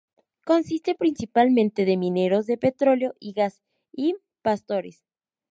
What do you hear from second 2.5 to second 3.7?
petróleo y gas